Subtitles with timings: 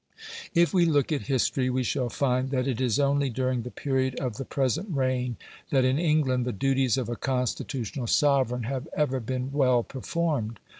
[0.55, 4.19] If we look at history, we shall find that it is only during the period
[4.19, 5.37] of the present reign
[5.69, 10.59] that in England the duties of a constitutional sovereign have ever been well performed.